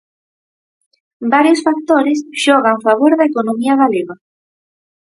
[1.33, 4.15] Varios factores xogan favor da economía galega.